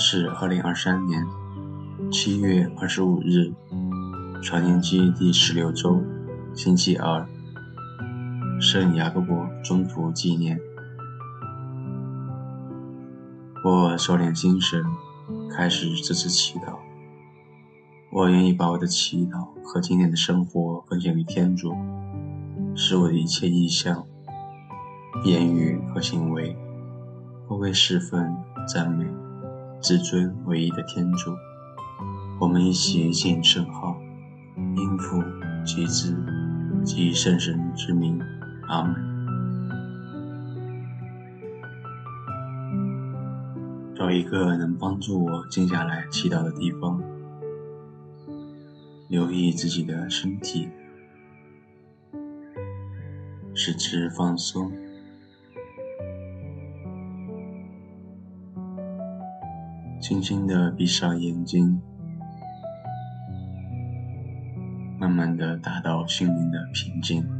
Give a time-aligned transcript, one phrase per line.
[0.00, 1.26] 是二零二三年
[2.10, 3.52] 七月二十五日，
[4.42, 6.02] 传年期第十六周，
[6.54, 7.28] 星期二，
[8.58, 10.58] 圣雅各伯中途纪念。
[13.62, 14.82] 我收敛精神，
[15.54, 16.78] 开始这次祈祷。
[18.10, 21.74] 我愿意把我的祈祷和今天的生活奉献给天主，
[22.74, 24.06] 使我的一切意向、
[25.26, 26.56] 言语和行为，
[27.46, 28.34] 都为侍奉、
[28.66, 29.04] 赞美、
[29.80, 31.34] 至尊唯一的天主。
[32.38, 33.98] 我们一起敬圣号，
[34.76, 35.22] 应父
[35.64, 36.14] 及子
[36.84, 38.20] 及圣神之名，
[38.68, 38.94] 阿门。
[43.94, 47.02] 找一个能帮助我静下来祈祷的地方。
[49.08, 50.68] 留意自己的身体，
[53.54, 54.72] 使之放松，
[60.00, 61.80] 轻轻的闭上眼睛，
[64.98, 67.39] 慢慢的达到心灵的平静。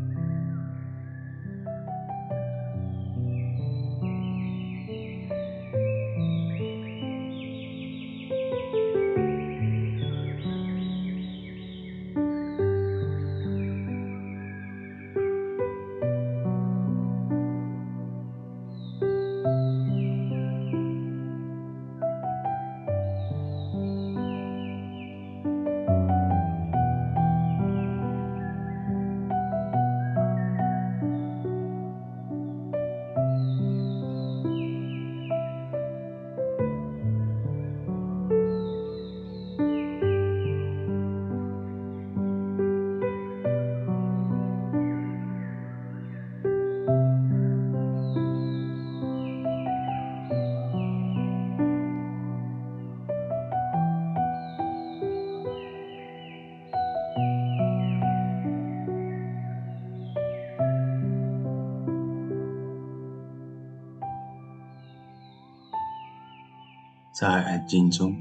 [67.20, 68.16] 在安静中，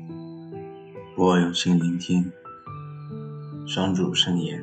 [1.16, 2.30] 我用心聆听
[3.66, 4.62] 双主圣言。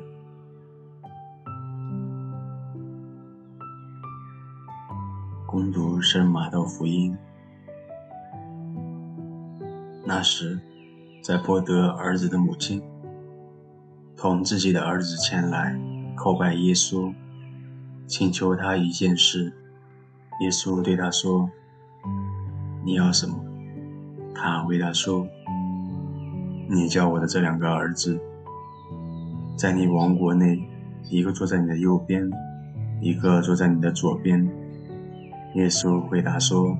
[5.46, 7.16] 攻读圣玛窦福音。
[10.04, 10.60] 那时，
[11.22, 12.82] 在伯德儿子的母亲
[14.18, 15.72] 同自己的儿子前来
[16.14, 17.14] 叩拜耶稣，
[18.06, 19.54] 请求他一件事。
[20.42, 21.50] 耶稣对他说
[22.84, 23.42] ：“你要什么？”
[24.38, 25.26] 他回答说
[26.68, 28.20] ：“你叫我的这两个儿子，
[29.56, 30.62] 在你王国内，
[31.10, 32.30] 一个坐在你的右边，
[33.00, 34.46] 一个坐在你的左边。”
[35.56, 36.76] 耶稣回答说：“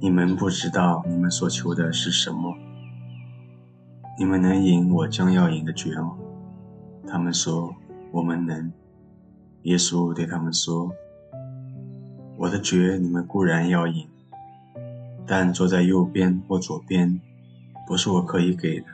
[0.00, 2.56] 你们不知道你们所求的是什么。
[4.16, 6.16] 你们能赢我将要赢的爵吗？”
[7.08, 7.74] 他们说
[8.12, 8.72] ：“我们能。”
[9.64, 10.92] 耶稣对他们说
[12.38, 14.06] ：“我的爵你们固然要赢。”
[15.26, 17.20] 但坐在右边或左边，
[17.86, 18.86] 不是我可以给的，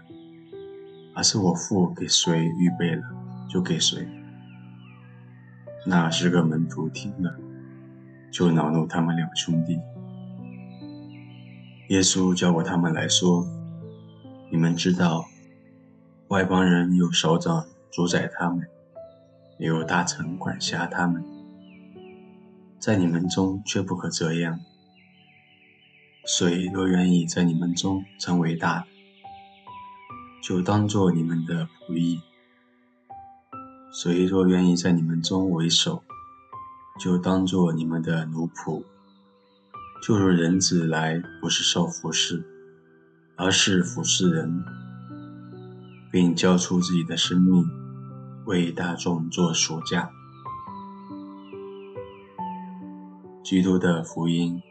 [1.15, 3.03] 而是我父给谁预备了，
[3.49, 4.06] 就给谁。
[5.87, 7.34] 那十个门徒听了，
[8.31, 9.78] 就恼怒他们两兄弟。
[11.89, 13.47] 耶稣叫过他们来说
[14.53, 15.25] ：“你们知道，
[16.28, 18.69] 外邦人有首长主宰他们，
[19.59, 21.25] 也有大臣管辖他们，
[22.78, 24.60] 在你们中却不可这样。”
[26.26, 28.86] 谁若愿意在你们中成为大的，
[30.42, 32.20] 就当作你们的仆役；
[33.91, 36.03] 谁若愿意在你们中为首，
[37.00, 38.84] 就当作你们的奴仆。
[40.03, 42.44] 就如人子来，不是受服侍，
[43.36, 44.62] 而是服侍人，
[46.12, 47.64] 并交出自己的生命，
[48.44, 50.10] 为大众做赎价。
[53.42, 54.62] 基督的福音。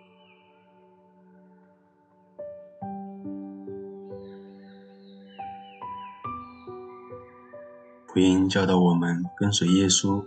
[8.18, 10.26] 福音教导我们跟随耶稣，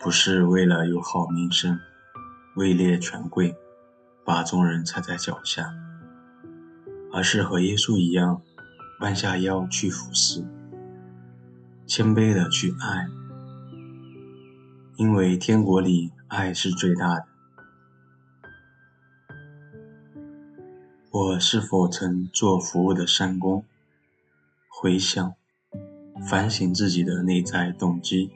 [0.00, 1.78] 不是为了有好名声、
[2.56, 3.54] 位列权贵、
[4.24, 5.72] 把众人踩在脚下，
[7.12, 8.42] 而是和耶稣一样，
[8.98, 10.44] 弯下腰去服侍，
[11.86, 13.06] 谦卑的去爱，
[14.96, 17.26] 因为天国里爱是最大的。
[21.12, 23.64] 我是否曾做服务的善工？
[24.68, 25.34] 回想。
[26.28, 28.30] 反省自己的内在动机。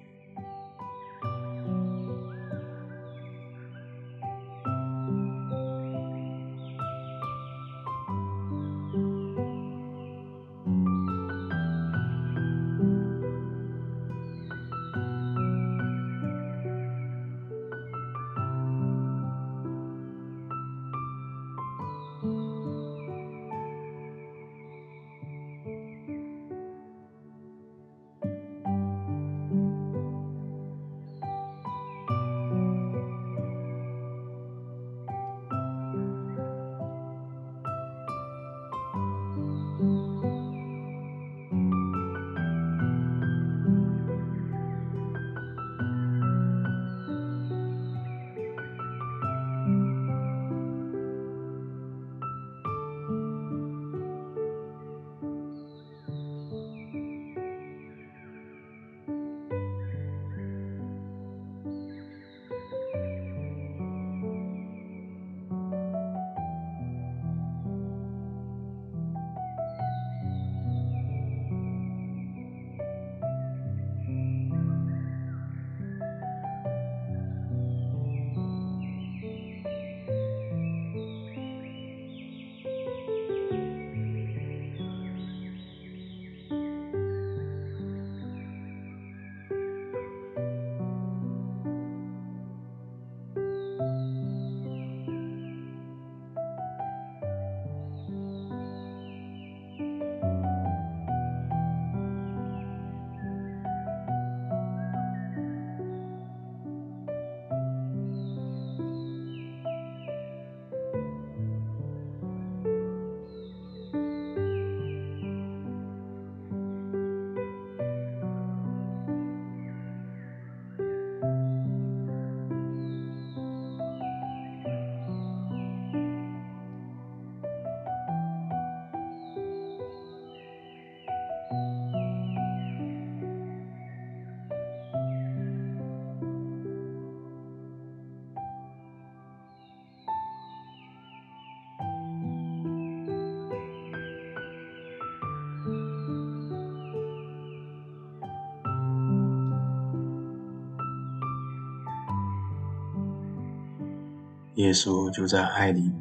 [154.56, 155.93] 耶稣就在爱里，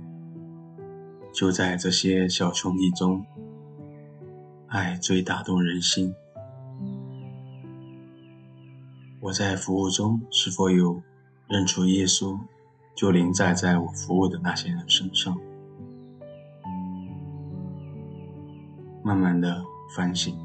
[1.34, 3.26] 就在这些小兄弟中，
[4.68, 6.16] 爱最打动人心。
[9.20, 11.02] 我在服务中是否有
[11.50, 12.40] 认出耶稣
[12.96, 15.38] 就临在在我服务的那些人身上？
[19.04, 19.62] 慢慢的
[19.94, 20.45] 反省。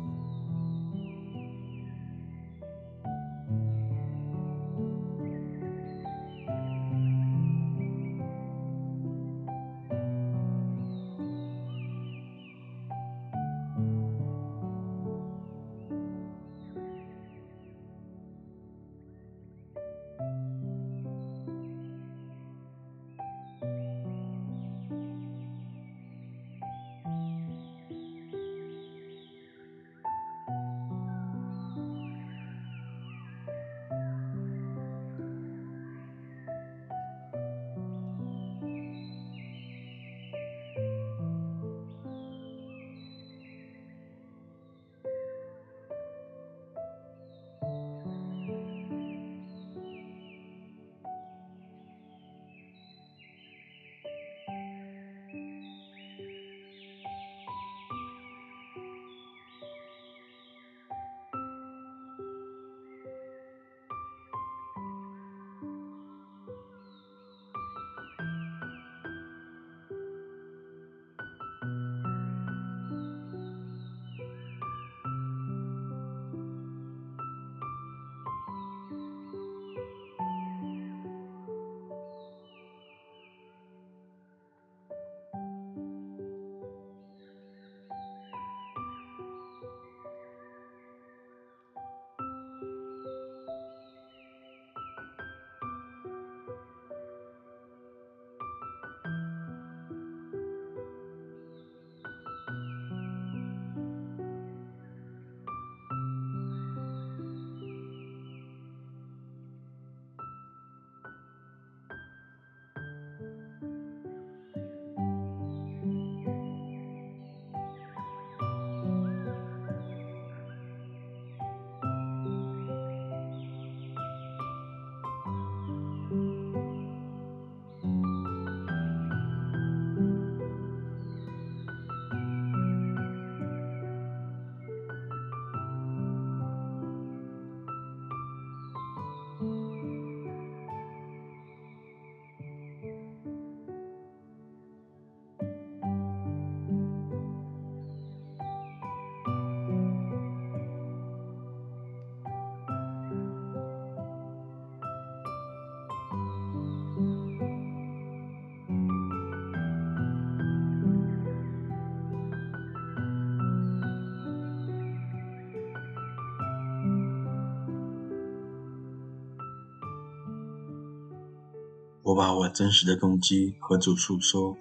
[172.10, 174.56] 我把我真实的动机和主诉说，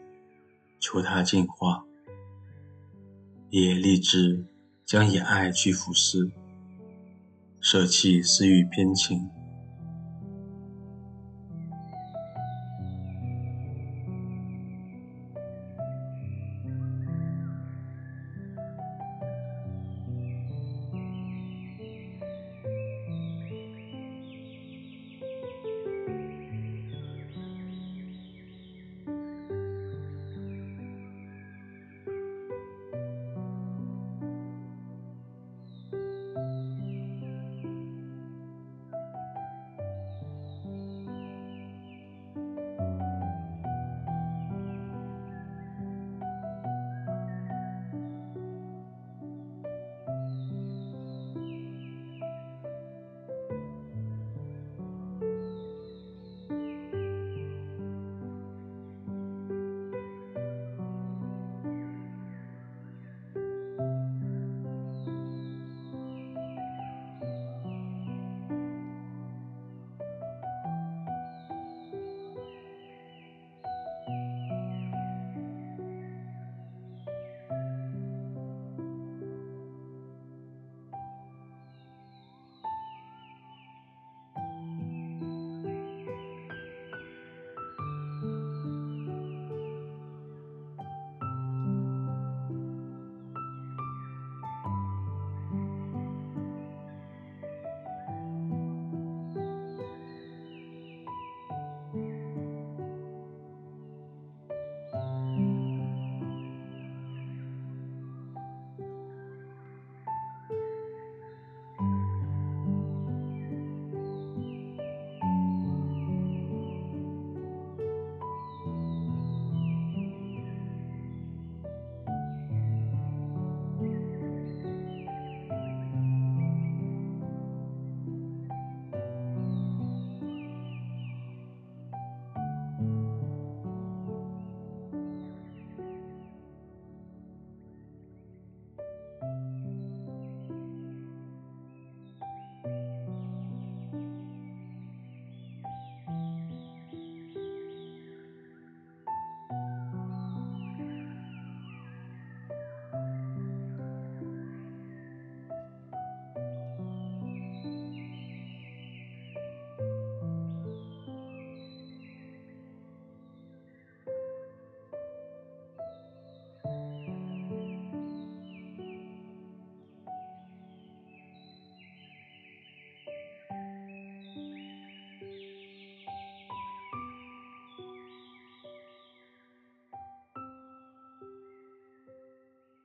[0.79, 1.83] 求他净化，
[3.49, 4.45] 也立志
[4.85, 6.29] 将以爱去服侍，
[7.59, 9.27] 舍弃私欲偏情。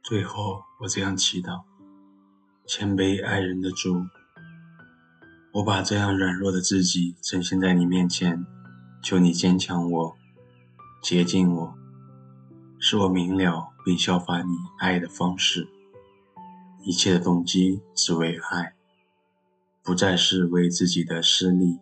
[0.05, 1.63] 最后，我这样祈祷：
[2.67, 4.05] 谦卑爱人的主，
[5.55, 8.45] 我把这样软弱的自己呈现在你面前，
[9.03, 10.15] 求你坚强我，
[11.03, 11.75] 洁净我，
[12.79, 15.67] 使我明了并效法你爱的方式。
[16.83, 18.75] 一切的动机只为爱，
[19.83, 21.79] 不再是为自己的私利。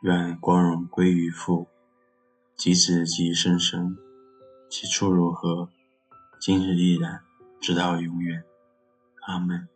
[0.00, 1.68] 愿光荣归于父，
[2.56, 3.96] 及子，及圣神。
[4.72, 5.68] 起初如何，
[6.40, 7.20] 今日依然，
[7.60, 8.42] 直到永远。
[9.26, 9.68] 阿门。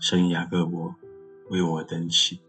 [0.00, 0.94] 圣雅各伯
[1.50, 2.40] 为我等祈。